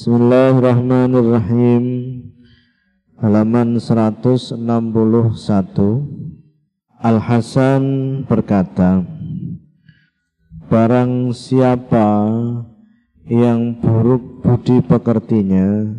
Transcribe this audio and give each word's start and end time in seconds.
Bismillahirrahmanirrahim. 0.00 1.84
Halaman 3.20 3.76
161 3.76 4.56
Al-Hasan 6.96 7.84
berkata 8.24 9.04
Barang 10.72 11.36
siapa 11.36 12.32
yang 13.28 13.76
buruk 13.76 14.40
budi 14.40 14.80
pekertinya 14.80 15.92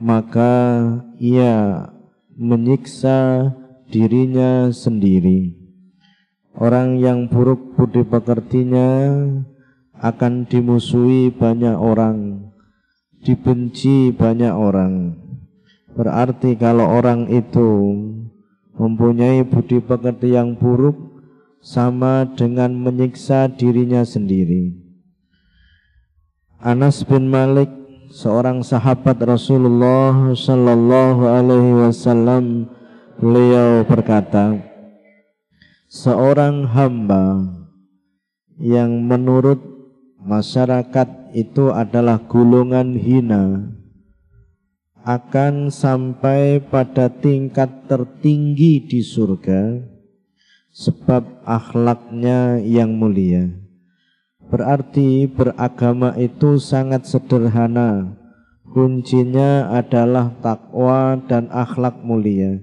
Maka 0.00 0.80
ia 1.20 1.92
menyiksa 2.40 3.52
dirinya 3.92 4.72
sendiri. 4.72 5.60
Orang 6.56 6.96
yang 6.96 7.28
buruk 7.28 7.76
budi 7.76 8.00
pekertinya 8.00 9.12
akan 10.00 10.48
dimusuhi 10.48 11.28
banyak 11.28 11.76
orang, 11.76 12.49
dibenci 13.24 14.12
banyak 14.12 14.52
orang. 14.52 15.16
Berarti 15.92 16.56
kalau 16.56 16.88
orang 16.88 17.28
itu 17.28 17.92
mempunyai 18.78 19.44
budi 19.44 19.82
pekerti 19.84 20.32
yang 20.32 20.56
buruk 20.56 20.96
sama 21.60 22.24
dengan 22.32 22.72
menyiksa 22.72 23.52
dirinya 23.52 24.00
sendiri. 24.00 24.72
Anas 26.60 27.04
bin 27.04 27.28
Malik 27.28 27.68
seorang 28.12 28.64
sahabat 28.64 29.20
Rasulullah 29.20 30.32
sallallahu 30.32 31.22
alaihi 31.28 31.76
wasallam 31.84 32.68
beliau 33.20 33.84
berkata 33.84 34.60
seorang 35.88 36.68
hamba 36.68 37.44
yang 38.60 39.04
menurut 39.08 39.79
masyarakat 40.20 41.32
itu 41.32 41.72
adalah 41.72 42.20
golongan 42.28 42.96
hina 42.96 43.72
akan 45.00 45.72
sampai 45.72 46.60
pada 46.60 47.08
tingkat 47.08 47.88
tertinggi 47.88 48.84
di 48.84 49.00
surga 49.00 49.80
sebab 50.70 51.42
akhlaknya 51.48 52.60
yang 52.60 52.92
mulia. 52.94 53.48
Berarti 54.50 55.30
beragama 55.30 56.12
itu 56.18 56.58
sangat 56.60 57.06
sederhana. 57.06 58.18
Kuncinya 58.70 59.72
adalah 59.74 60.30
takwa 60.38 61.18
dan 61.26 61.50
akhlak 61.50 62.06
mulia. 62.06 62.62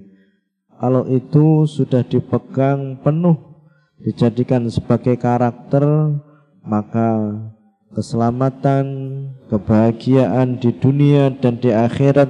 Kalau 0.78 1.04
itu 1.10 1.68
sudah 1.68 2.06
dipegang 2.06 3.02
penuh, 3.02 3.36
dijadikan 4.00 4.70
sebagai 4.72 5.20
karakter, 5.20 5.84
maka 6.68 7.32
keselamatan, 7.96 8.86
kebahagiaan 9.48 10.60
di 10.60 10.70
dunia 10.76 11.32
dan 11.32 11.56
di 11.56 11.72
akhirat 11.72 12.28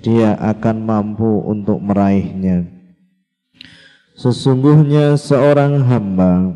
dia 0.00 0.38
akan 0.38 0.86
mampu 0.86 1.42
untuk 1.42 1.82
meraihnya. 1.82 2.70
Sesungguhnya 4.14 5.18
seorang 5.18 5.82
hamba 5.82 6.54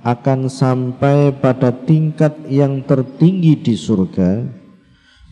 akan 0.00 0.48
sampai 0.48 1.34
pada 1.34 1.74
tingkat 1.74 2.32
yang 2.48 2.80
tertinggi 2.86 3.58
di 3.58 3.74
surga 3.76 4.48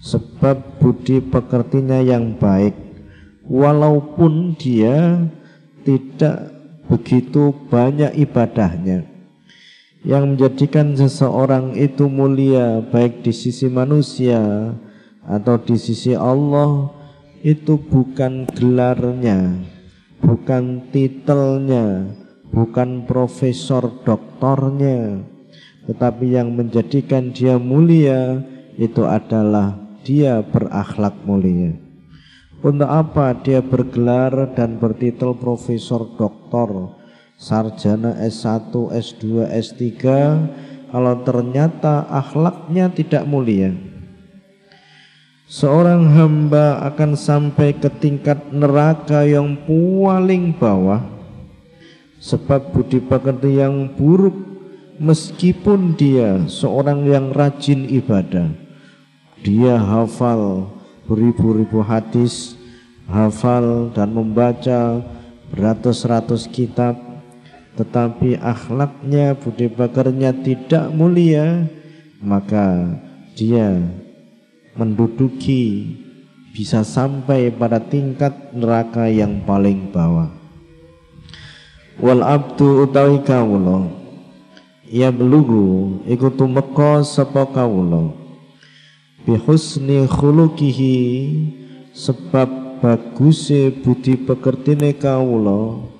sebab 0.04 0.78
budi 0.78 1.24
pekertinya 1.24 1.98
yang 2.04 2.36
baik 2.36 2.76
walaupun 3.48 4.54
dia 4.60 5.24
tidak 5.88 6.52
begitu 6.84 7.56
banyak 7.72 8.12
ibadahnya 8.20 9.17
yang 10.06 10.34
menjadikan 10.34 10.94
seseorang 10.94 11.74
itu 11.74 12.06
mulia 12.06 12.82
baik 12.82 13.22
di 13.26 13.32
sisi 13.34 13.66
manusia 13.66 14.74
atau 15.26 15.56
di 15.58 15.74
sisi 15.78 16.14
Allah 16.14 16.90
itu 17.42 17.78
bukan 17.78 18.46
gelarnya 18.50 19.58
bukan 20.22 20.90
titelnya 20.90 22.14
bukan 22.50 23.06
profesor 23.06 23.86
doktornya 24.02 25.22
tetapi 25.88 26.36
yang 26.36 26.52
menjadikan 26.52 27.32
dia 27.32 27.56
mulia 27.56 28.44
itu 28.76 29.08
adalah 29.08 29.88
dia 30.04 30.44
berakhlak 30.44 31.16
mulia. 31.24 31.72
Untuk 32.60 32.90
apa 32.90 33.32
dia 33.40 33.64
bergelar 33.64 34.52
dan 34.52 34.76
bertitel 34.76 35.32
profesor 35.32 36.04
doktor, 36.18 36.97
sarjana 37.38 38.18
S1, 38.18 38.74
S2, 38.74 39.46
S3 39.46 39.80
kalau 40.90 41.14
ternyata 41.22 42.04
akhlaknya 42.10 42.90
tidak 42.90 43.22
mulia? 43.24 43.72
Seorang 45.48 46.12
hamba 46.12 46.84
akan 46.92 47.16
sampai 47.16 47.72
ke 47.72 47.88
tingkat 47.88 48.52
neraka 48.52 49.24
yang 49.24 49.56
paling 49.64 50.52
bawah 50.52 51.00
sebab 52.20 52.74
budi 52.74 53.00
pekerti 53.00 53.56
yang 53.56 53.88
buruk 53.96 54.36
meskipun 55.00 55.96
dia 55.96 56.44
seorang 56.50 57.06
yang 57.08 57.32
rajin 57.32 57.88
ibadah. 57.88 58.52
Dia 59.40 59.80
hafal 59.80 60.68
beribu-ribu 61.08 61.80
hadis, 61.80 62.58
hafal 63.08 63.88
dan 63.96 64.12
membaca 64.12 65.00
beratus-ratus 65.48 66.44
kitab, 66.52 67.07
tetapi 67.78 68.34
akhlaknya, 68.42 69.38
budi 69.38 69.70
pekernya 69.70 70.34
tidak 70.34 70.90
mulia, 70.90 71.70
maka 72.18 72.98
dia 73.38 73.78
menduduki 74.74 75.94
bisa 76.50 76.82
sampai 76.82 77.54
pada 77.54 77.78
tingkat 77.78 78.34
neraka 78.50 79.06
yang 79.06 79.46
paling 79.46 79.94
bawah. 79.94 80.26
Wal 82.02 82.26
abdu 82.26 82.82
utawi 82.82 83.22
kawula 83.22 83.86
ya 84.86 85.14
belugu 85.14 85.98
iku 86.06 86.30
tumeka 86.32 87.02
sapa 87.02 87.44
kawula 87.50 88.14
bihusni 89.26 90.06
khuluqihi 90.06 90.98
sebab 91.92 92.78
baguse 92.78 93.74
budi 93.82 94.14
pekertine 94.14 94.94
kawula 94.94 95.97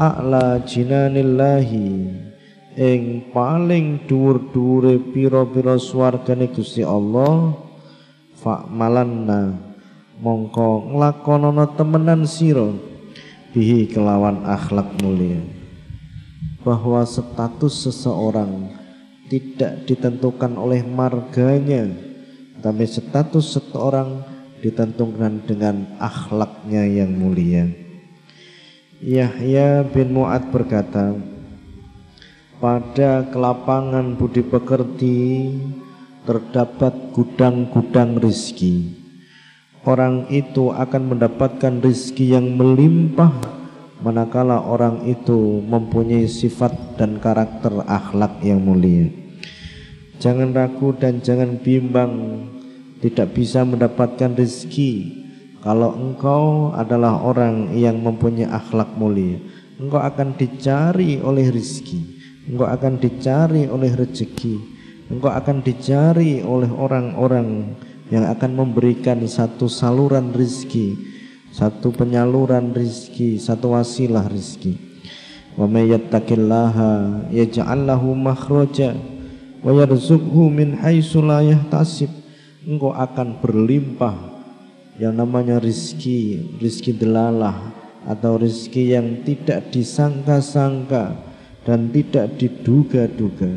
a'la 0.00 0.64
jinanillahi 0.64 2.08
ing 2.80 3.28
paling 3.36 4.08
dhuwur-dhuwure 4.08 5.12
pira-pira 5.12 5.76
swargane 5.76 6.48
Gusti 6.48 6.80
Allah 6.80 7.52
malanna 8.72 9.60
mongko 10.24 10.96
nglakonana 10.96 11.76
temenan 11.76 12.24
sira 12.24 12.72
bihi 13.52 13.92
kelawan 13.92 14.40
akhlak 14.48 14.88
mulia 15.04 15.44
bahwa 16.64 17.04
status 17.04 17.84
seseorang 17.84 18.72
tidak 19.28 19.84
ditentukan 19.84 20.56
oleh 20.56 20.80
marganya 20.80 21.92
tapi 22.64 22.88
status 22.88 23.60
seseorang 23.60 24.24
ditentukan 24.64 25.44
dengan 25.48 25.96
akhlaknya 25.96 26.84
yang 26.84 27.16
mulia. 27.16 27.89
Yahya 29.00 29.80
bin 29.88 30.12
Mu'ad 30.12 30.52
berkata, 30.52 31.16
pada 32.60 33.24
kelapangan 33.32 34.12
budi 34.12 34.44
pekerti 34.44 35.56
terdapat 36.28 37.08
gudang-gudang 37.16 38.20
rizki. 38.20 38.92
Orang 39.88 40.28
itu 40.28 40.68
akan 40.68 41.16
mendapatkan 41.16 41.80
rizki 41.80 42.36
yang 42.36 42.52
melimpah 42.60 43.32
manakala 44.04 44.60
orang 44.60 45.08
itu 45.08 45.64
mempunyai 45.64 46.28
sifat 46.28 47.00
dan 47.00 47.16
karakter 47.24 47.80
akhlak 47.88 48.44
yang 48.44 48.60
mulia. 48.60 49.08
Jangan 50.20 50.52
ragu 50.52 50.92
dan 50.92 51.24
jangan 51.24 51.56
bimbang 51.56 52.44
tidak 53.00 53.32
bisa 53.32 53.64
mendapatkan 53.64 54.36
rezeki 54.36 55.19
kalau 55.60 55.92
engkau 55.92 56.72
adalah 56.72 57.20
orang 57.20 57.76
yang 57.76 58.00
mempunyai 58.00 58.48
akhlak 58.48 58.96
mulia. 58.96 59.36
Engkau 59.76 60.00
akan 60.00 60.36
dicari 60.36 61.20
oleh 61.20 61.52
rezeki, 61.52 62.00
engkau 62.48 62.68
akan 62.68 62.96
dicari 62.96 63.68
oleh 63.68 63.92
rezeki, 63.92 64.56
engkau 65.12 65.28
akan 65.28 65.60
dicari 65.60 66.40
oleh 66.40 66.68
orang-orang 66.68 67.76
yang 68.08 68.24
akan 68.28 68.56
memberikan 68.56 69.20
satu 69.24 69.68
saluran 69.68 70.32
rezeki, 70.32 70.96
satu 71.52 71.92
penyaluran 71.92 72.72
rezeki, 72.72 73.36
satu 73.36 73.76
wasilah 73.76 74.28
rezeki. 74.28 74.76
Wa 75.56 75.68
may 75.68 75.92
yattaqillaha 75.92 77.28
yaj'al 77.32 77.84
lahu 77.84 78.16
makhraja 78.16 78.96
wa 79.60 79.76
yarzuqhu 79.76 80.48
min 80.48 80.80
haitsu 80.80 81.20
la 81.20 81.44
yahtasib 81.44 82.08
engkau 82.64 82.96
akan 82.96 83.40
berlimpah 83.44 84.29
yang 85.00 85.16
namanya 85.16 85.56
rizki 85.56 86.44
rizki 86.60 86.92
delalah 86.92 87.72
atau 88.04 88.36
rizki 88.36 88.92
yang 88.92 89.24
tidak 89.24 89.72
disangka-sangka 89.72 91.16
dan 91.64 91.88
tidak 91.88 92.36
diduga-duga 92.36 93.56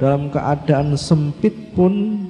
dalam 0.00 0.32
keadaan 0.32 0.96
sempit 0.96 1.52
pun 1.76 2.24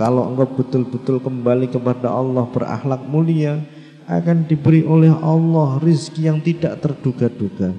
Kalau 0.00 0.32
engkau 0.32 0.48
betul-betul 0.56 1.20
kembali 1.20 1.68
kepada 1.68 2.08
Allah 2.08 2.48
berakhlak 2.48 3.04
mulia, 3.04 3.60
akan 4.08 4.48
diberi 4.48 4.80
oleh 4.80 5.12
Allah 5.12 5.76
rizki 5.76 6.24
yang 6.24 6.40
tidak 6.40 6.80
terduga-duga. 6.80 7.76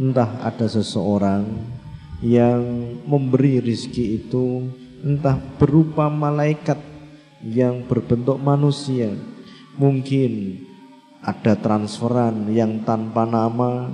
Entah 0.00 0.32
ada 0.40 0.64
seseorang 0.64 1.44
yang 2.24 2.64
memberi 3.04 3.60
rizki 3.60 4.16
itu, 4.24 4.64
entah 5.04 5.36
berupa 5.60 6.08
malaikat 6.08 6.80
yang 7.42 7.84
berbentuk 7.90 8.38
manusia. 8.38 9.10
Mungkin 9.76 10.62
ada 11.22 11.58
transferan 11.58 12.50
yang 12.50 12.82
tanpa 12.86 13.26
nama, 13.26 13.90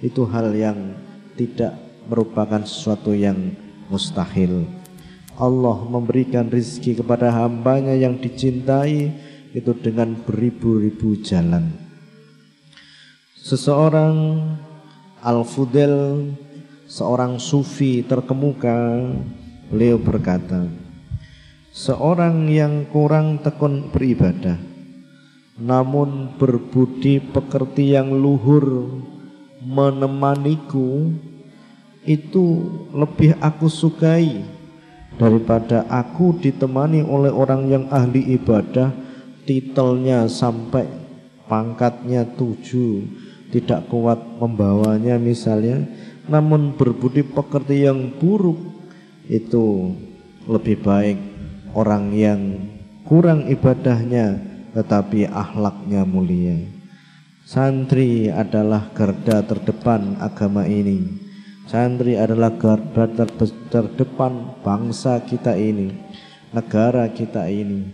itu 0.00 0.24
hal 0.28 0.52
yang 0.56 0.96
tidak 1.36 1.76
merupakan 2.08 2.64
sesuatu 2.64 3.12
yang 3.12 3.52
mustahil. 3.92 4.64
Allah 5.40 5.78
memberikan 5.88 6.52
rizki 6.52 6.92
kepada 6.92 7.32
hambanya 7.32 7.96
yang 7.96 8.20
dicintai 8.20 9.12
itu 9.56 9.72
dengan 9.76 10.12
beribu-ribu 10.12 11.16
jalan. 11.24 11.72
Seseorang 13.40 14.36
Al-Fudel, 15.24 16.28
seorang 16.84 17.40
sufi 17.40 18.04
terkemuka, 18.04 19.10
beliau 19.72 19.96
berkata, 19.96 20.68
seorang 21.70 22.50
yang 22.50 22.86
kurang 22.90 23.38
tekun 23.42 23.94
beribadah, 23.94 24.58
namun 25.58 26.34
berbudi 26.34 27.22
pekerti 27.22 27.94
yang 27.94 28.10
luhur 28.10 28.90
menemaniku, 29.62 31.14
itu 32.02 32.46
lebih 32.90 33.38
aku 33.38 33.70
sukai 33.70 34.42
daripada 35.20 35.84
aku 35.86 36.40
ditemani 36.40 37.04
oleh 37.04 37.28
orang 37.28 37.68
yang 37.68 37.84
ahli 37.92 38.34
ibadah 38.40 38.88
titelnya 39.44 40.24
sampai 40.26 40.88
pangkatnya 41.44 42.24
tujuh 42.24 43.04
tidak 43.52 43.90
kuat 43.92 44.16
membawanya 44.40 45.20
misalnya 45.20 45.84
namun 46.30 46.72
berbudi 46.72 47.26
pekerti 47.26 47.84
yang 47.84 48.16
buruk 48.16 48.58
itu 49.28 49.92
lebih 50.48 50.80
baik 50.80 51.29
orang 51.76 52.12
yang 52.14 52.70
kurang 53.06 53.46
ibadahnya 53.46 54.38
tetapi 54.76 55.26
akhlaknya 55.26 56.06
mulia 56.06 56.58
santri 57.46 58.30
adalah 58.30 58.90
garda 58.94 59.42
terdepan 59.42 60.18
agama 60.22 60.66
ini 60.66 61.20
Santri 61.70 62.18
adalah 62.18 62.50
garda 62.58 63.06
terdepan 63.70 64.58
bangsa 64.58 65.22
kita 65.22 65.54
ini, 65.54 65.94
negara 66.50 67.06
kita 67.14 67.46
ini. 67.46 67.86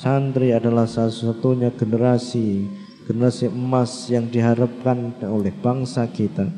Santri 0.00 0.56
adalah 0.56 0.88
satu-satunya 0.88 1.76
generasi, 1.76 2.64
generasi 3.04 3.52
emas 3.52 4.08
yang 4.08 4.32
diharapkan 4.32 5.12
oleh 5.28 5.52
bangsa 5.52 6.08
kita. 6.08 6.48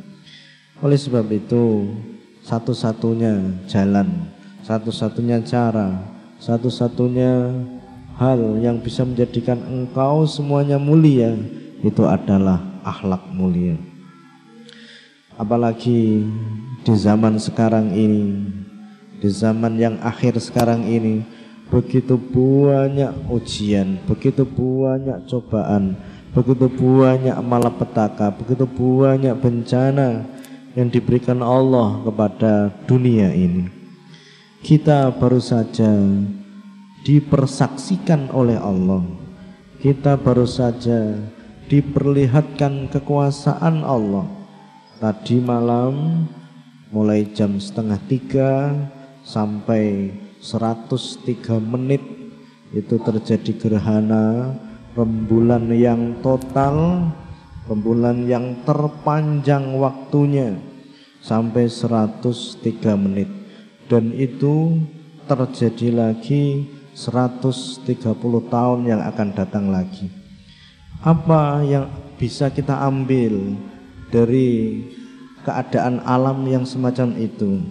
Oleh 0.78 0.94
sebab 0.94 1.26
itu, 1.34 1.90
satu-satunya 2.46 3.66
jalan, 3.66 4.30
satu-satunya 4.62 5.42
cara, 5.42 6.06
satu-satunya 6.40 7.52
hal 8.16 8.40
yang 8.64 8.80
bisa 8.80 9.04
menjadikan 9.04 9.60
engkau 9.68 10.24
semuanya 10.24 10.80
mulia 10.80 11.36
itu 11.84 12.02
adalah 12.08 12.60
akhlak 12.80 13.28
mulia. 13.32 13.76
Apalagi 15.36 16.24
di 16.80 16.94
zaman 16.96 17.36
sekarang 17.36 17.92
ini 17.92 18.48
di 19.20 19.28
zaman 19.28 19.76
yang 19.76 20.00
akhir 20.00 20.40
sekarang 20.40 20.88
ini 20.88 21.20
begitu 21.68 22.16
banyak 22.16 23.12
ujian 23.28 24.00
begitu 24.08 24.48
banyak 24.48 25.28
cobaan 25.28 25.94
begitu 26.32 26.66
banyak 26.72 27.36
malapetaka 27.44 28.32
begitu 28.32 28.64
banyak 28.66 29.36
bencana 29.36 30.24
yang 30.72 30.88
diberikan 30.88 31.44
Allah 31.44 32.00
kepada 32.00 32.72
dunia 32.88 33.30
ini 33.36 33.79
kita 34.60 35.08
baru 35.16 35.40
saja 35.40 35.88
dipersaksikan 37.00 38.28
oleh 38.28 38.60
Allah. 38.60 39.00
Kita 39.80 40.20
baru 40.20 40.44
saja 40.44 41.16
diperlihatkan 41.72 42.92
kekuasaan 42.92 43.80
Allah. 43.80 44.28
Tadi 45.00 45.40
malam 45.40 46.28
mulai 46.92 47.24
jam 47.32 47.56
setengah 47.56 47.96
tiga 48.04 48.76
sampai 49.24 50.12
103 50.44 51.56
menit 51.56 52.04
itu 52.76 53.00
terjadi 53.00 53.56
gerhana 53.56 54.52
rembulan 54.92 55.72
yang 55.72 56.20
total 56.20 57.08
rembulan 57.64 58.28
yang 58.28 58.60
terpanjang 58.68 59.72
waktunya 59.80 60.60
sampai 61.24 61.64
103 61.64 62.60
menit 63.00 63.39
dan 63.90 64.14
itu 64.14 64.78
terjadi 65.26 65.90
lagi 65.90 66.70
130 66.94 67.90
tahun 68.46 68.78
yang 68.86 69.02
akan 69.02 69.28
datang 69.34 69.74
lagi 69.74 70.06
apa 71.02 71.64
yang 71.66 71.88
bisa 72.20 72.52
kita 72.52 72.76
ambil 72.84 73.56
dari 74.12 74.84
keadaan 75.40 76.04
alam 76.04 76.44
yang 76.44 76.68
semacam 76.68 77.16
itu, 77.16 77.64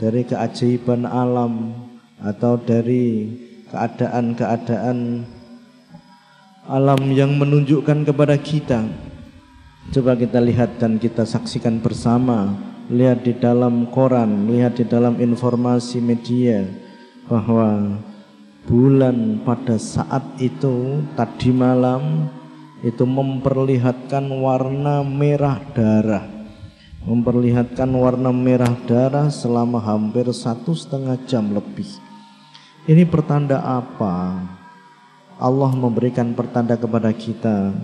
dari 0.00 0.24
keajaiban 0.24 1.04
alam 1.04 1.76
atau 2.22 2.56
dari 2.56 3.28
keadaan-keadaan 3.68 5.28
alam 6.64 7.02
yang 7.12 7.36
menunjukkan 7.36 8.08
kepada 8.08 8.40
kita. 8.40 8.88
Coba 9.92 10.14
kita 10.16 10.38
lihat 10.40 10.78
dan 10.78 10.96
kita 10.96 11.26
saksikan 11.26 11.82
bersama, 11.82 12.54
lihat 12.90 13.22
di 13.22 13.36
dalam 13.36 13.86
koran, 13.92 14.50
lihat 14.50 14.80
di 14.80 14.84
dalam 14.88 15.20
informasi 15.20 16.02
media 16.02 16.66
bahwa 17.30 18.00
bulan 18.66 19.42
pada 19.46 19.78
saat 19.78 20.22
itu 20.42 21.02
tadi 21.14 21.54
malam 21.54 22.26
itu 22.82 23.06
memperlihatkan 23.06 24.26
warna 24.42 25.06
merah 25.06 25.62
darah. 25.70 26.26
Memperlihatkan 27.02 27.90
warna 27.90 28.30
merah 28.30 28.74
darah 28.86 29.26
selama 29.26 29.82
hampir 29.82 30.26
satu 30.30 30.70
setengah 30.70 31.18
jam 31.26 31.50
lebih. 31.50 31.86
Ini 32.86 33.06
pertanda 33.06 33.62
apa? 33.62 34.38
Allah 35.38 35.70
memberikan 35.74 36.30
pertanda 36.34 36.78
kepada 36.78 37.10
kita 37.10 37.74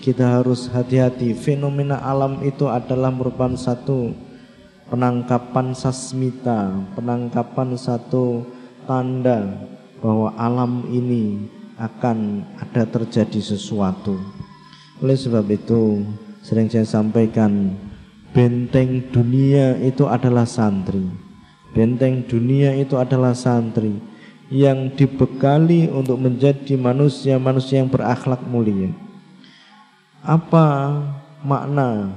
kita 0.00 0.40
harus 0.40 0.70
hati-hati 0.72 1.36
fenomena 1.36 2.00
alam 2.02 2.42
itu 2.42 2.66
adalah 2.70 3.12
merupakan 3.12 3.54
satu 3.54 4.14
penangkapan 4.90 5.74
sasmita 5.74 6.74
penangkapan 6.94 7.76
satu 7.78 8.46
tanda 8.84 9.68
bahwa 10.04 10.36
alam 10.36 10.84
ini 10.92 11.48
akan 11.80 12.44
ada 12.60 12.86
terjadi 12.86 13.40
sesuatu. 13.40 14.14
Oleh 15.02 15.18
sebab 15.18 15.48
itu, 15.50 16.06
sering 16.44 16.70
saya 16.70 16.86
sampaikan, 16.86 17.74
benteng 18.30 19.02
dunia 19.10 19.74
itu 19.82 20.06
adalah 20.06 20.46
santri. 20.46 21.02
Benteng 21.74 22.22
dunia 22.30 22.76
itu 22.78 22.94
adalah 22.94 23.34
santri 23.34 23.98
yang 24.52 24.94
dibekali 24.94 25.90
untuk 25.90 26.22
menjadi 26.22 26.78
manusia-manusia 26.78 27.82
yang 27.82 27.90
berakhlak 27.90 28.44
mulia. 28.46 28.94
Apa 30.24 30.98
makna 31.44 32.08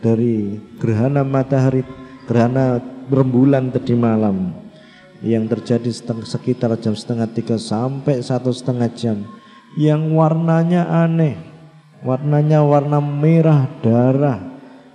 dari 0.00 0.56
gerhana 0.80 1.20
matahari, 1.20 1.84
gerhana 2.24 2.80
rembulan 3.12 3.68
tadi 3.68 3.92
malam? 3.92 4.56
yang 5.20 5.44
terjadi 5.44 5.92
sekitar 6.24 6.72
jam 6.80 6.96
setengah 6.96 7.28
tiga 7.28 7.60
sampai 7.60 8.24
satu 8.24 8.48
setengah 8.48 8.88
jam? 8.96 9.28
Yang 9.76 10.02
warnanya 10.16 10.88
aneh 10.88 11.36
warnanya 12.00 12.64
warna 12.64 12.98
merah 12.98 13.68
darah. 13.84 14.40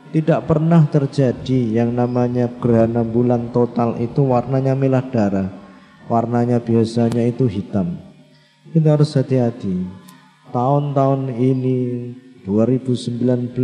Tidak 0.09 0.47
pernah 0.47 0.87
terjadi 0.87 1.75
yang 1.75 1.91
namanya 1.91 2.47
gerhana 2.63 3.03
bulan 3.03 3.51
total 3.51 3.99
itu 3.99 4.23
warnanya 4.23 4.71
merah 4.71 5.03
darah. 5.03 5.51
Warnanya 6.07 6.63
biasanya 6.63 7.19
itu 7.27 7.51
hitam. 7.51 7.99
Kita 8.71 8.95
harus 8.95 9.11
hati-hati. 9.11 9.83
Tahun-tahun 10.55 11.35
ini 11.35 11.77
2019 12.45 13.57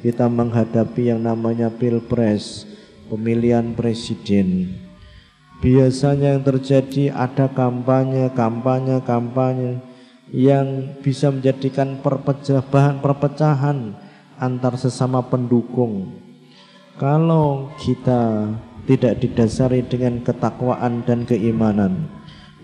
kita 0.00 0.26
menghadapi 0.28 1.12
yang 1.12 1.20
namanya 1.24 1.68
pilpres 1.68 2.64
pemilihan 3.08 3.76
presiden 3.76 4.72
Biasanya 5.64 6.36
yang 6.36 6.44
terjadi 6.44 7.08
ada 7.08 7.48
kampanye, 7.48 8.28
kampanye, 8.36 9.00
kampanye 9.00 9.80
yang 10.28 10.92
bisa 11.00 11.32
menjadikan 11.32 12.04
perpecahan, 12.04 13.00
perpecahan 13.00 13.96
antar 14.36 14.76
sesama 14.76 15.24
pendukung. 15.24 16.20
Kalau 17.00 17.72
kita 17.80 18.52
tidak 18.84 19.24
didasari 19.24 19.80
dengan 19.88 20.20
ketakwaan 20.20 21.00
dan 21.08 21.24
keimanan, 21.24 22.12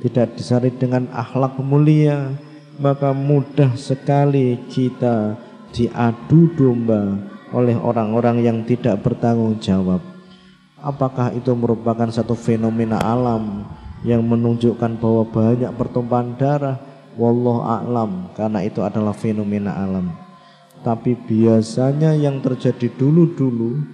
tidak 0.05 0.37
disertai 0.37 0.75
dengan 0.77 1.09
akhlak 1.15 1.57
mulia, 1.63 2.37
maka 2.81 3.13
mudah 3.13 3.77
sekali 3.77 4.57
kita 4.73 5.37
diadu 5.71 6.49
domba 6.57 7.21
oleh 7.53 7.77
orang-orang 7.77 8.41
yang 8.41 8.59
tidak 8.65 9.05
bertanggung 9.05 9.61
jawab. 9.61 10.01
Apakah 10.81 11.37
itu 11.37 11.53
merupakan 11.53 12.09
satu 12.09 12.33
fenomena 12.33 12.97
alam 12.97 13.69
yang 14.01 14.25
menunjukkan 14.25 14.97
bahwa 14.97 15.29
banyak 15.29 15.71
pertumpahan 15.77 16.35
darah? 16.41 16.81
Wallahu 17.21 17.61
a'lam 17.61 18.33
karena 18.33 18.65
itu 18.65 18.81
adalah 18.81 19.13
fenomena 19.13 19.77
alam. 19.77 20.09
Tapi 20.81 21.13
biasanya 21.13 22.17
yang 22.17 22.41
terjadi 22.41 22.89
dulu-dulu 22.97 23.85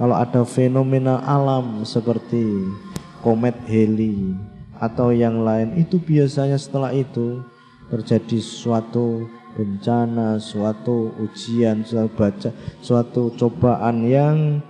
kalau 0.00 0.16
ada 0.16 0.48
fenomena 0.48 1.20
alam 1.28 1.84
seperti 1.84 2.72
komet 3.20 3.52
Heli 3.68 4.32
atau 4.80 5.12
yang 5.12 5.44
lain 5.44 5.76
itu 5.76 6.00
biasanya 6.00 6.56
setelah 6.56 6.88
itu 6.96 7.44
terjadi 7.90 8.38
suatu 8.38 9.26
bencana, 9.58 10.38
suatu 10.38 11.10
ujian, 11.18 11.82
suatu 11.82 12.10
baca, 12.14 12.50
suatu 12.80 13.34
cobaan 13.34 14.06
yang 14.06 14.62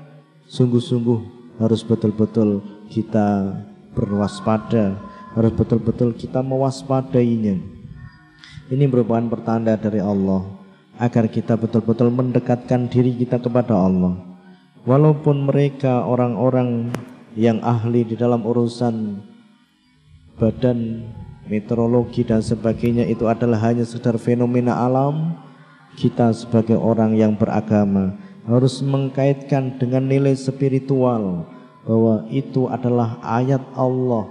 sungguh-sungguh 0.48 1.20
harus 1.60 1.84
betul-betul 1.84 2.64
kita 2.88 3.60
berwaspada, 3.92 4.96
harus 5.36 5.52
betul-betul 5.52 6.16
kita 6.16 6.40
mewaspadainya. 6.40 7.60
Ini 8.70 8.84
merupakan 8.88 9.28
pertanda 9.28 9.76
dari 9.76 10.00
Allah 10.00 10.46
agar 10.96 11.28
kita 11.28 11.60
betul-betul 11.60 12.08
mendekatkan 12.08 12.88
diri 12.88 13.12
kita 13.14 13.42
kepada 13.42 13.76
Allah. 13.76 14.16
Walaupun 14.88 15.44
mereka 15.44 16.08
orang-orang 16.08 16.88
yang 17.36 17.60
ahli 17.60 18.02
di 18.02 18.16
dalam 18.16 18.42
urusan 18.42 19.20
badan 20.40 21.04
meteorologi 21.48 22.26
dan 22.26 22.44
sebagainya 22.44 23.08
itu 23.08 23.24
adalah 23.30 23.60
hanya 23.64 23.86
sekedar 23.86 24.20
fenomena 24.20 24.76
alam, 24.76 25.38
kita 25.96 26.32
sebagai 26.32 26.76
orang 26.76 27.16
yang 27.16 27.36
beragama 27.36 28.16
harus 28.48 28.80
mengkaitkan 28.80 29.76
dengan 29.76 30.08
nilai 30.08 30.32
spiritual 30.34 31.44
bahwa 31.84 32.24
itu 32.32 32.66
adalah 32.68 33.20
ayat 33.22 33.62
Allah, 33.76 34.26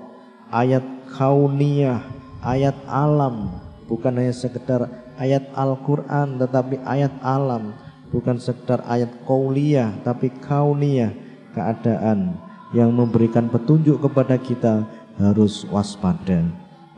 ayat 0.49 0.85
kauniyah, 1.13 2.01
ayat 2.41 2.75
alam, 2.89 3.53
bukan 3.89 4.17
hanya 4.17 4.33
sekedar 4.33 4.87
ayat 5.19 5.49
Al-Quran 5.53 6.39
tetapi 6.39 6.79
ayat 6.87 7.13
alam. 7.21 7.75
Bukan 8.09 8.41
sekedar 8.41 8.81
ayat 8.89 9.13
kauliyah 9.21 10.01
tapi 10.01 10.33
kauniyah 10.41 11.13
keadaan 11.53 12.41
yang 12.73 12.89
memberikan 12.89 13.45
petunjuk 13.53 14.01
kepada 14.01 14.33
kita 14.41 14.81
harus 15.21 15.61
waspada 15.69 16.41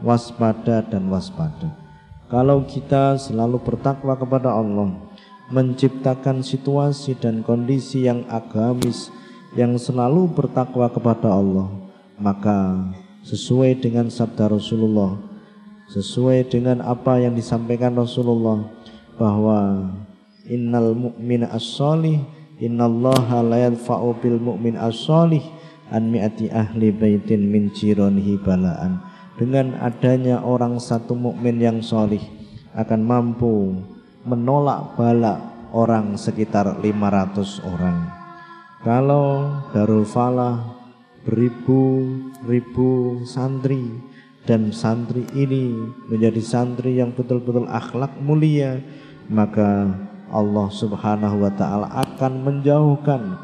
waspada 0.02 0.82
dan 0.86 1.08
waspada. 1.08 1.72
Kalau 2.28 2.64
kita 2.66 3.20
selalu 3.20 3.62
bertakwa 3.62 4.16
kepada 4.16 4.56
Allah 4.56 4.96
menciptakan 5.52 6.42
situasi 6.42 7.20
dan 7.20 7.44
kondisi 7.44 8.08
yang 8.08 8.24
agamis 8.32 9.12
yang 9.52 9.76
selalu 9.76 10.32
bertakwa 10.32 10.88
kepada 10.88 11.28
Allah 11.28 11.68
maka 12.16 12.88
sesuai 13.28 13.84
dengan 13.84 14.08
sabda 14.08 14.48
Rasulullah 14.48 15.20
sesuai 15.92 16.48
dengan 16.48 16.80
apa 16.80 17.20
yang 17.20 17.36
disampaikan 17.36 18.00
Rasulullah 18.00 18.64
bahwa 19.20 19.92
innal 20.48 20.96
mu'mina 20.96 21.52
as-salih 21.52 22.24
innallaha 22.64 23.44
la 23.44 23.68
yadfa'u 23.68 24.16
bil 24.24 24.40
mu'min 24.40 24.80
as-salih 24.80 25.44
an 25.92 26.16
mi'ati 26.16 26.48
ahli 26.48 26.96
baitin 26.96 27.52
min 27.52 27.76
jironihi 27.76 28.40
balaan 28.40 29.11
dengan 29.42 29.74
adanya 29.82 30.46
orang 30.46 30.78
satu 30.78 31.18
mukmin 31.18 31.58
yang 31.58 31.82
solih 31.82 32.22
akan 32.78 33.02
mampu 33.02 33.74
menolak 34.22 34.94
bala 34.94 35.42
orang 35.74 36.14
sekitar 36.14 36.78
500 36.78 37.66
orang. 37.66 38.06
Kalau 38.86 39.50
Darul 39.74 40.06
Falah 40.06 40.62
beribu-ribu 41.26 43.18
santri 43.26 43.90
dan 44.46 44.70
santri 44.70 45.26
ini 45.34 45.90
menjadi 46.06 46.42
santri 46.46 47.02
yang 47.02 47.10
betul-betul 47.10 47.66
akhlak 47.66 48.14
mulia 48.22 48.78
maka 49.26 49.90
Allah 50.30 50.70
Subhanahu 50.70 51.50
wa 51.50 51.52
taala 51.58 51.90
akan 51.90 52.46
menjauhkan 52.46 53.42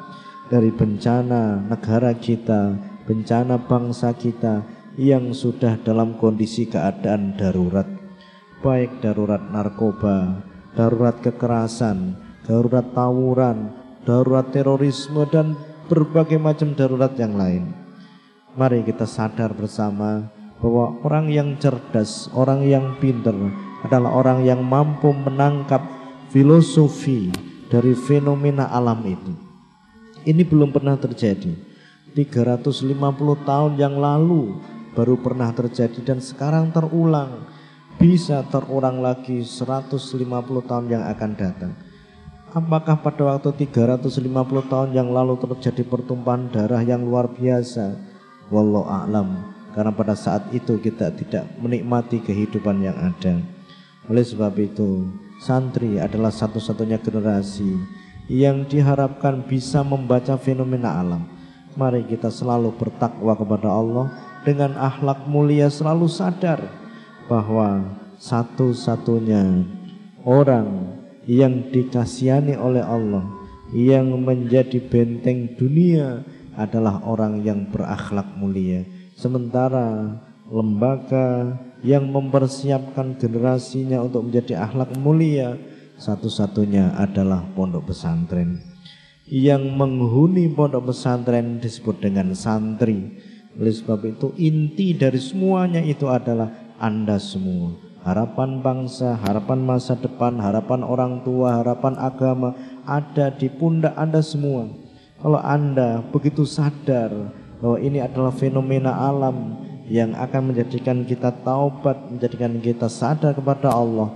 dari 0.54 0.70
bencana 0.70 1.58
negara 1.66 2.14
kita, 2.14 2.78
bencana 3.10 3.58
bangsa 3.66 4.14
kita 4.14 4.77
yang 4.98 5.30
sudah 5.30 5.78
dalam 5.86 6.18
kondisi 6.18 6.66
keadaan 6.66 7.38
darurat. 7.38 7.86
Baik 8.66 8.98
darurat 9.00 9.40
narkoba, 9.54 10.42
darurat 10.74 11.22
kekerasan, 11.22 12.18
darurat 12.50 12.90
tawuran, 12.98 13.70
darurat 14.02 14.50
terorisme 14.50 15.22
dan 15.30 15.54
berbagai 15.86 16.42
macam 16.42 16.74
darurat 16.74 17.14
yang 17.14 17.38
lain. 17.38 17.70
Mari 18.58 18.82
kita 18.82 19.06
sadar 19.06 19.54
bersama 19.54 20.34
bahwa 20.58 20.98
orang 21.06 21.30
yang 21.30 21.62
cerdas, 21.62 22.34
orang 22.34 22.66
yang 22.66 22.98
pintar 22.98 23.38
adalah 23.86 24.18
orang 24.18 24.42
yang 24.42 24.66
mampu 24.66 25.14
menangkap 25.14 25.86
filosofi 26.34 27.30
dari 27.70 27.94
fenomena 27.94 28.66
alam 28.74 29.06
itu. 29.06 29.38
Ini 30.26 30.42
belum 30.42 30.74
pernah 30.74 30.98
terjadi. 30.98 31.54
350 32.18 32.98
tahun 33.46 33.78
yang 33.78 34.02
lalu 34.02 34.58
baru 34.98 35.22
pernah 35.22 35.54
terjadi 35.54 36.02
dan 36.02 36.18
sekarang 36.18 36.74
terulang. 36.74 37.46
Bisa 38.02 38.42
terulang 38.50 38.98
lagi 38.98 39.46
150 39.46 39.94
tahun 40.66 40.86
yang 40.90 41.06
akan 41.06 41.32
datang. 41.38 41.74
Apakah 42.50 42.98
pada 43.06 43.38
waktu 43.38 43.70
350 43.70 44.26
tahun 44.66 44.90
yang 44.98 45.14
lalu 45.14 45.38
terjadi 45.38 45.86
pertumpahan 45.86 46.50
darah 46.50 46.82
yang 46.82 47.06
luar 47.06 47.30
biasa? 47.30 47.94
Wallahu 48.50 48.90
a'lam 48.90 49.54
karena 49.78 49.94
pada 49.94 50.18
saat 50.18 50.50
itu 50.50 50.82
kita 50.82 51.14
tidak 51.14 51.46
menikmati 51.62 52.18
kehidupan 52.18 52.82
yang 52.82 52.98
ada. 52.98 53.38
Oleh 54.10 54.26
sebab 54.26 54.58
itu, 54.58 55.06
santri 55.38 56.02
adalah 56.02 56.34
satu-satunya 56.34 56.98
generasi 56.98 57.78
yang 58.26 58.66
diharapkan 58.66 59.46
bisa 59.46 59.86
membaca 59.86 60.34
fenomena 60.42 60.98
alam. 60.98 61.30
Mari 61.78 62.10
kita 62.10 62.34
selalu 62.34 62.74
bertakwa 62.74 63.38
kepada 63.38 63.70
Allah 63.70 64.10
dengan 64.48 64.80
akhlak 64.80 65.28
mulia 65.28 65.68
selalu 65.68 66.08
sadar 66.08 66.64
bahwa 67.28 68.00
satu-satunya 68.16 69.68
orang 70.24 70.96
yang 71.28 71.68
dikasihani 71.68 72.56
oleh 72.56 72.80
Allah 72.80 73.28
yang 73.76 74.16
menjadi 74.24 74.80
benteng 74.80 75.60
dunia 75.60 76.24
adalah 76.56 77.04
orang 77.04 77.44
yang 77.44 77.68
berakhlak 77.68 78.32
mulia 78.40 78.88
Sementara 79.18 80.14
lembaga 80.46 81.58
yang 81.82 82.06
mempersiapkan 82.14 83.18
generasinya 83.18 83.98
untuk 84.06 84.30
menjadi 84.30 84.62
akhlak 84.62 84.94
mulia 84.94 85.58
satu-satunya 85.98 86.94
adalah 86.94 87.42
pondok 87.58 87.90
pesantren. 87.90 88.62
Yang 89.26 89.74
menghuni 89.74 90.54
pondok 90.54 90.94
pesantren 90.94 91.58
disebut 91.58 91.98
dengan 91.98 92.38
santri. 92.38 93.18
Oleh 93.58 93.74
sebab 93.74 94.06
itu 94.06 94.38
inti 94.38 94.94
dari 94.94 95.18
semuanya 95.18 95.82
itu 95.82 96.06
adalah 96.06 96.54
Anda 96.78 97.18
semua. 97.18 97.74
Harapan 98.06 98.62
bangsa, 98.62 99.18
harapan 99.20 99.66
masa 99.66 99.98
depan, 99.98 100.38
harapan 100.40 100.86
orang 100.86 101.26
tua, 101.26 101.60
harapan 101.60 101.98
agama 101.98 102.56
ada 102.86 103.34
di 103.34 103.50
pundak 103.50 103.98
Anda 103.98 104.22
semua. 104.22 104.70
Kalau 105.18 105.42
Anda 105.42 106.06
begitu 106.14 106.46
sadar 106.46 107.12
bahwa 107.58 107.82
ini 107.82 108.00
adalah 108.00 108.30
fenomena 108.32 108.94
alam 108.94 109.58
yang 109.90 110.14
akan 110.14 110.54
menjadikan 110.54 111.04
kita 111.04 111.34
taubat, 111.42 111.98
menjadikan 112.14 112.62
kita 112.62 112.86
sadar 112.88 113.34
kepada 113.34 113.74
Allah. 113.74 114.14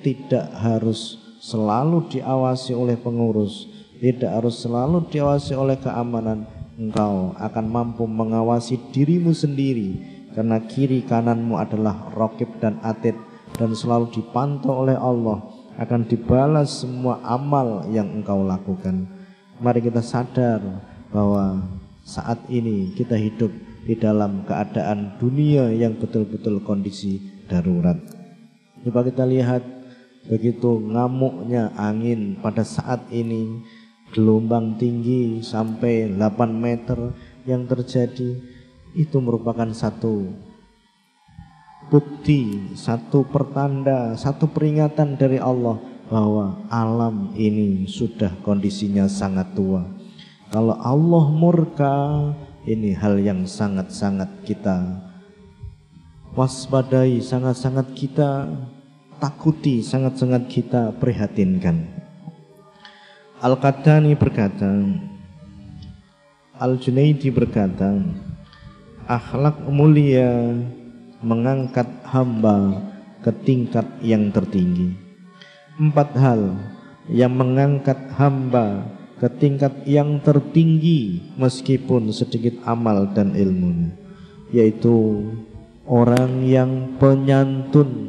Tidak 0.00 0.54
harus 0.54 1.18
selalu 1.42 2.08
diawasi 2.14 2.72
oleh 2.72 2.94
pengurus, 2.96 3.66
tidak 3.98 4.30
harus 4.40 4.56
selalu 4.62 5.04
diawasi 5.10 5.52
oleh 5.52 5.76
keamanan. 5.76 6.48
Engkau 6.74 7.38
akan 7.38 7.66
mampu 7.70 8.02
mengawasi 8.02 8.74
dirimu 8.90 9.30
sendiri 9.30 9.94
karena 10.34 10.58
kiri 10.58 11.06
kananmu 11.06 11.54
adalah 11.54 12.10
rokib 12.10 12.50
dan 12.58 12.82
atid 12.82 13.14
dan 13.54 13.70
selalu 13.70 14.10
dipantau 14.10 14.82
oleh 14.82 14.98
Allah 14.98 15.38
akan 15.78 16.06
dibalas 16.06 16.82
semua 16.82 17.22
amal 17.22 17.86
yang 17.94 18.10
engkau 18.10 18.42
lakukan. 18.42 19.06
Mari 19.62 19.86
kita 19.86 20.02
sadar 20.02 20.58
bahwa 21.14 21.62
saat 22.02 22.42
ini 22.50 22.90
kita 22.98 23.14
hidup 23.14 23.54
di 23.86 23.94
dalam 23.94 24.42
keadaan 24.42 25.14
dunia 25.22 25.70
yang 25.70 25.94
betul-betul 25.94 26.58
kondisi 26.66 27.22
darurat. 27.46 27.96
Coba 28.82 29.06
kita 29.06 29.22
lihat 29.22 29.62
begitu 30.26 30.82
ngamuknya 30.90 31.70
angin 31.78 32.34
pada 32.42 32.66
saat 32.66 33.06
ini 33.14 33.62
gelombang 34.12 34.76
tinggi 34.76 35.40
sampai 35.40 36.12
8 36.12 36.50
meter 36.52 37.14
yang 37.48 37.64
terjadi 37.64 38.36
itu 38.94 39.16
merupakan 39.22 39.70
satu 39.72 40.28
bukti, 41.88 42.72
satu 42.74 43.24
pertanda, 43.28 44.16
satu 44.16 44.48
peringatan 44.50 45.14
dari 45.14 45.38
Allah 45.38 45.78
bahwa 46.08 46.60
alam 46.68 47.32
ini 47.36 47.88
sudah 47.88 48.32
kondisinya 48.44 49.08
sangat 49.08 49.52
tua. 49.56 49.84
Kalau 50.52 50.76
Allah 50.78 51.24
murka, 51.32 51.96
ini 52.64 52.96
hal 52.96 53.20
yang 53.20 53.44
sangat-sangat 53.44 54.46
kita 54.46 55.02
waspadai, 56.34 57.22
sangat-sangat 57.22 57.94
kita 57.94 58.50
takuti, 59.22 59.80
sangat-sangat 59.80 60.50
kita 60.50 60.90
prihatinkan. 60.98 61.93
Al-Qadani 63.44 64.16
berkata, 64.16 64.72
Al-Junaidi 66.56 67.28
berkata, 67.28 67.92
akhlak 69.04 69.68
mulia 69.68 70.48
mengangkat 71.20 71.84
hamba 72.08 72.72
ke 73.20 73.28
tingkat 73.44 73.84
yang 74.00 74.32
tertinggi. 74.32 74.96
Empat 75.76 76.16
hal 76.16 76.56
yang 77.12 77.36
mengangkat 77.36 78.16
hamba 78.16 78.88
ke 79.20 79.28
tingkat 79.36 79.76
yang 79.84 80.24
tertinggi 80.24 81.20
meskipun 81.36 82.16
sedikit 82.16 82.64
amal 82.64 83.12
dan 83.12 83.36
ilmu 83.36 83.92
yaitu 84.56 85.20
orang 85.84 86.48
yang 86.48 86.96
penyantun, 86.96 88.08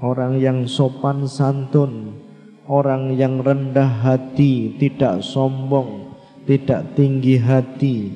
orang 0.00 0.40
yang 0.40 0.64
sopan 0.64 1.28
santun, 1.28 2.21
orang 2.66 3.14
yang 3.18 3.42
rendah 3.42 3.88
hati, 4.02 4.76
tidak 4.78 5.22
sombong, 5.26 6.14
tidak 6.46 6.94
tinggi 6.94 7.38
hati, 7.38 8.12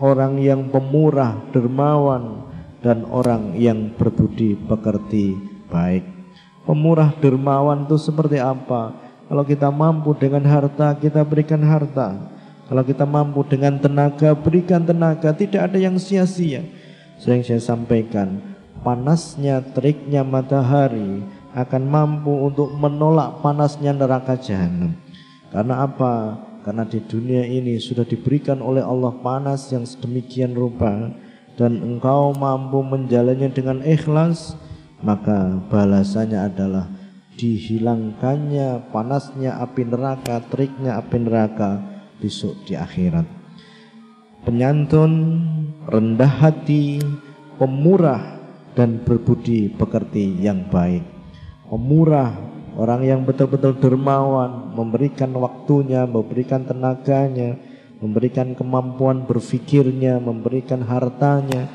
orang 0.00 0.40
yang 0.40 0.68
pemurah, 0.68 1.40
dermawan, 1.52 2.48
dan 2.84 3.02
orang 3.10 3.58
yang 3.58 3.90
berbudi 3.96 4.54
pekerti 4.68 5.34
baik. 5.66 6.06
Pemurah 6.68 7.16
dermawan 7.16 7.88
itu 7.88 7.96
seperti 7.96 8.38
apa? 8.38 8.92
Kalau 9.28 9.44
kita 9.44 9.68
mampu 9.68 10.12
dengan 10.16 10.44
harta, 10.44 10.96
kita 10.96 11.24
berikan 11.24 11.60
harta. 11.64 12.16
Kalau 12.68 12.84
kita 12.84 13.08
mampu 13.08 13.40
dengan 13.48 13.80
tenaga, 13.80 14.36
berikan 14.36 14.84
tenaga. 14.84 15.32
Tidak 15.32 15.56
ada 15.56 15.80
yang 15.80 15.96
sia-sia. 15.96 16.60
Sering 17.16 17.40
saya 17.40 17.60
sampaikan, 17.60 18.40
panasnya 18.84 19.64
teriknya 19.72 20.20
matahari 20.22 21.24
akan 21.56 21.82
mampu 21.88 22.32
untuk 22.48 22.74
menolak 22.76 23.40
panasnya 23.40 23.96
neraka 23.96 24.36
jahanam. 24.36 24.96
Karena 25.48 25.88
apa? 25.88 26.44
Karena 26.64 26.84
di 26.84 27.00
dunia 27.00 27.48
ini 27.48 27.80
sudah 27.80 28.04
diberikan 28.04 28.60
oleh 28.60 28.84
Allah 28.84 29.16
panas 29.24 29.72
yang 29.72 29.88
sedemikian 29.88 30.52
rupa 30.52 31.16
dan 31.58 31.82
engkau 31.82 32.30
mampu 32.38 32.86
menjalannya 32.86 33.50
dengan 33.50 33.82
ikhlas 33.82 34.54
maka 35.02 35.58
balasannya 35.66 36.38
adalah 36.38 36.86
dihilangkannya 37.34 38.94
panasnya 38.94 39.58
api 39.58 39.82
neraka 39.86 40.38
teriknya 40.50 41.02
api 41.02 41.18
neraka 41.18 41.82
besok 42.22 42.54
di 42.66 42.78
akhirat 42.78 43.26
penyantun 44.46 45.12
rendah 45.86 46.30
hati 46.30 47.02
pemurah 47.58 48.38
dan 48.78 49.02
berbudi 49.02 49.70
pekerti 49.74 50.38
yang 50.38 50.66
baik 50.70 51.17
pemurah 51.68 52.34
orang 52.74 53.04
yang 53.04 53.20
betul-betul 53.22 53.76
dermawan 53.78 54.72
memberikan 54.74 55.32
waktunya 55.36 56.08
memberikan 56.08 56.64
tenaganya 56.64 57.56
memberikan 57.98 58.54
kemampuan 58.54 59.26
berfikirnya, 59.26 60.22
memberikan 60.22 60.82
hartanya, 60.86 61.66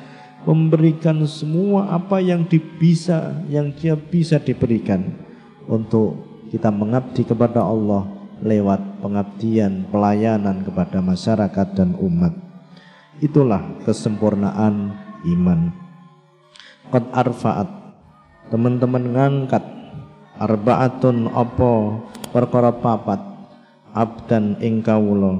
memberikan 0.47 1.23
semua 1.27 1.91
apa 1.91 2.23
yang 2.23 2.47
bisa 2.79 3.43
yang 3.51 3.75
dia 3.75 3.95
bisa 3.95 4.39
diberikan 4.39 5.03
untuk 5.67 6.47
kita 6.51 6.71
mengabdi 6.71 7.27
kepada 7.27 7.63
Allah 7.63 8.07
lewat 8.43 9.03
pengabdian, 9.03 9.87
pelayanan 9.87 10.63
kepada 10.67 10.99
masyarakat 10.99 11.67
dan 11.75 11.95
umat. 11.99 12.35
Itulah 13.23 13.63
kesempurnaan 13.87 14.95
iman. 15.23 15.71
Qad 16.91 17.07
arfa'at 17.15 17.69
teman-teman 18.51 19.15
ngangkat 19.15 19.63
arbaatun 20.43 21.31
apa 21.31 22.03
perkara 22.35 22.75
papat 22.75 23.19
abdan 23.95 24.59
ing 24.59 24.83
kawula. 24.83 25.39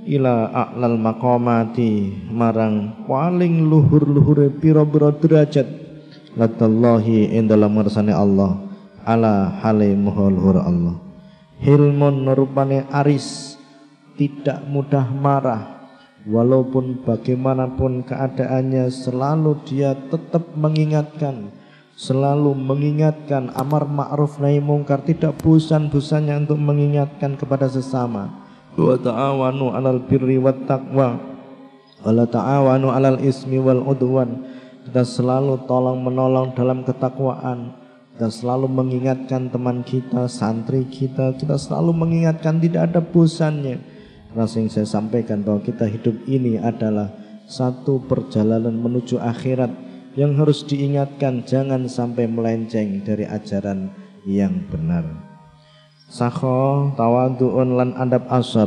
Ila 0.00 0.48
a'lal 0.48 0.96
maqamati 0.96 2.08
marang 2.32 3.04
paling 3.04 3.68
luhur-luhure 3.68 4.48
pira-pira 4.48 5.12
derajat 5.12 5.68
ladallahi 6.40 7.36
ing 7.36 7.44
dalam 7.44 7.76
ngersane 7.76 8.16
Allah 8.16 8.56
ala 9.04 9.60
hale 9.60 9.92
luhur 9.92 10.56
Allah. 10.56 10.96
Hilmun 11.60 12.24
rupane 12.32 12.88
aris 12.88 13.60
tidak 14.16 14.64
mudah 14.64 15.04
marah 15.12 15.84
walaupun 16.24 17.04
bagaimanapun 17.04 18.04
keadaannya 18.08 18.88
selalu 18.88 19.60
dia 19.68 19.92
tetap 20.08 20.56
mengingatkan 20.56 21.52
selalu 22.00 22.56
mengingatkan 22.56 23.52
amar 23.52 23.84
ma'ruf 23.84 24.40
nahi 24.40 24.56
mungkar 24.56 25.04
tidak 25.04 25.36
bosan-bosannya 25.44 26.48
untuk 26.48 26.56
mengingatkan 26.56 27.36
kepada 27.36 27.68
sesama. 27.68 28.40
Wa 28.72 28.96
ta'awanu 28.96 29.76
'alal 29.76 30.00
birri 30.08 30.40
wat 30.40 30.64
taqwa 30.64 31.20
wa 32.00 32.24
ta'awanu 32.24 32.88
'alal 32.88 33.20
ismi 33.20 33.60
wal 33.60 33.84
udwan. 33.84 34.48
Kita 34.88 35.04
selalu 35.04 35.68
tolong 35.68 36.00
menolong 36.00 36.56
dalam 36.56 36.88
ketakwaan. 36.88 37.76
Kita 38.16 38.32
selalu 38.32 38.72
mengingatkan 38.72 39.52
teman 39.52 39.84
kita, 39.84 40.24
santri 40.24 40.88
kita, 40.88 41.36
kita 41.36 41.60
selalu 41.60 41.92
mengingatkan 41.92 42.64
tidak 42.64 42.88
ada 42.88 43.04
bosannya. 43.04 43.76
Karena 44.32 44.48
yang 44.48 44.72
saya 44.72 44.88
sampaikan 44.88 45.44
bahwa 45.44 45.60
kita 45.60 45.84
hidup 45.84 46.16
ini 46.24 46.56
adalah 46.56 47.12
satu 47.44 48.00
perjalanan 48.08 48.72
menuju 48.72 49.20
akhirat 49.20 49.89
yang 50.18 50.34
harus 50.34 50.66
diingatkan 50.66 51.46
jangan 51.46 51.86
sampai 51.86 52.26
melenceng 52.26 53.02
dari 53.06 53.26
ajaran 53.26 53.94
yang 54.26 54.66
benar. 54.66 55.06
Sakho 56.10 56.90
tawaduun 56.98 57.78
lan 57.78 57.90
adab 57.94 58.26
asar. 58.26 58.66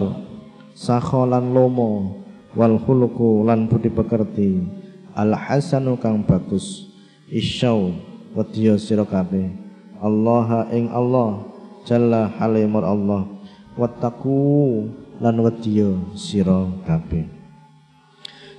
Sakho 0.72 1.28
lan 1.28 1.52
lomo. 1.52 2.24
Wal 2.56 2.80
khuluku 2.80 3.44
lan 3.44 3.68
budi 3.68 3.92
pekerti. 3.92 4.64
Al 5.12 5.36
hasanu 5.36 6.00
kang 6.00 6.24
bagus. 6.24 6.88
Isyau 7.28 7.92
Wadiyo 8.34 8.82
sirokabe 8.82 9.54
Allah 10.02 10.66
ing 10.74 10.90
Allah 10.90 11.46
Jalla 11.86 12.34
halimur 12.42 12.82
Allah. 12.82 13.30
Wattaku 13.74 14.86
lan 15.18 15.36
wadiyo 15.42 16.14
sirokabe 16.14 17.26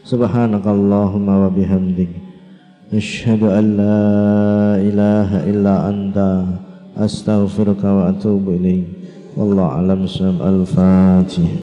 Subhanakallahumma 0.02 1.46
wa 1.46 1.50
bihamdik 1.54 2.23
أشهد 2.92 3.42
أن 3.42 3.76
لا 3.76 4.76
إله 4.76 5.50
إلا 5.50 5.88
أنت 5.88 6.44
أستغفرك 6.96 7.84
وأتوب 7.84 8.48
إليك. 8.48 8.84
والله 9.36 9.62
أعلم. 9.62 10.04
السلام 10.04 10.42
الفاتح 10.42 11.62